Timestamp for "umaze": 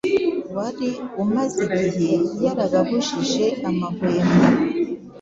1.23-1.63